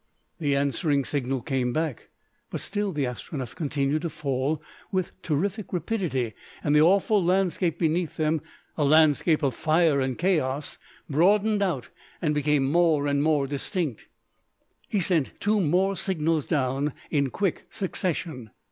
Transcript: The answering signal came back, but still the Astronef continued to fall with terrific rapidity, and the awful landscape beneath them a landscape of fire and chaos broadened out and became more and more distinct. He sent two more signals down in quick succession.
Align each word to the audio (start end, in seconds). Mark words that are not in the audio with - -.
The 0.39 0.55
answering 0.55 1.05
signal 1.05 1.41
came 1.43 1.73
back, 1.73 2.09
but 2.49 2.59
still 2.59 2.91
the 2.91 3.03
Astronef 3.05 3.53
continued 3.53 4.01
to 4.01 4.09
fall 4.09 4.59
with 4.91 5.21
terrific 5.21 5.71
rapidity, 5.71 6.33
and 6.63 6.75
the 6.75 6.81
awful 6.81 7.23
landscape 7.23 7.77
beneath 7.77 8.17
them 8.17 8.41
a 8.79 8.83
landscape 8.83 9.43
of 9.43 9.53
fire 9.53 10.01
and 10.01 10.17
chaos 10.17 10.79
broadened 11.07 11.61
out 11.61 11.89
and 12.19 12.33
became 12.33 12.63
more 12.71 13.05
and 13.05 13.21
more 13.21 13.45
distinct. 13.45 14.07
He 14.89 14.99
sent 14.99 15.39
two 15.39 15.59
more 15.61 15.95
signals 15.95 16.47
down 16.47 16.93
in 17.11 17.29
quick 17.29 17.67
succession. 17.69 18.49